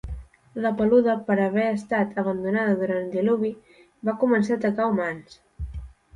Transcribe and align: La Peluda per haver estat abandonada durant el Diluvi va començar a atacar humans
La 0.61 0.69
Peluda 0.77 1.13
per 1.27 1.35
haver 1.43 1.65
estat 1.73 2.17
abandonada 2.21 2.73
durant 2.81 3.03
el 3.07 3.13
Diluvi 3.17 3.53
va 4.11 4.19
començar 4.25 4.57
a 4.57 4.61
atacar 4.63 4.91
humans 4.97 5.39